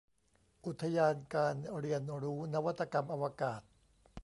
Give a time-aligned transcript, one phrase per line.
[0.65, 3.61] อุทยานการเรียนรู้นวัตกรรมอวกาศ